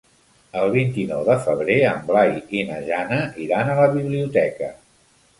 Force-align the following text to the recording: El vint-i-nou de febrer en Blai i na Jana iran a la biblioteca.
El 0.59 0.69
vint-i-nou 0.75 1.19
de 1.25 1.33
febrer 1.47 1.75
en 1.89 1.99
Blai 2.07 2.33
i 2.59 2.63
na 2.69 2.79
Jana 2.87 3.19
iran 3.43 3.69
a 3.69 3.77
la 3.81 3.85
biblioteca. 3.97 4.71